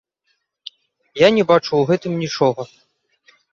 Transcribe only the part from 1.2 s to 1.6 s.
Я не